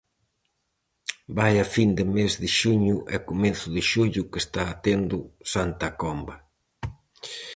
[1.37, 5.17] Vaia fin de mes de xuño e comezo de xullo que está tendo
[5.53, 6.35] Santa Comba!